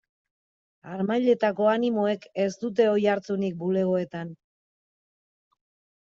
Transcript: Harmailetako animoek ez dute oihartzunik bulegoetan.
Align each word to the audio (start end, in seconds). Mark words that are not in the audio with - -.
Harmailetako 0.91 1.67
animoek 1.73 2.25
ez 2.43 2.47
dute 2.63 2.87
oihartzunik 2.93 3.59
bulegoetan. 3.59 4.33